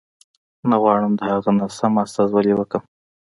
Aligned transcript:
نه 0.69 0.75
غواړم 0.81 1.11
د 1.17 1.21
هغه 1.31 1.51
ناسمه 1.59 1.99
استازولي 2.05 2.53
وکړم. 2.55 2.83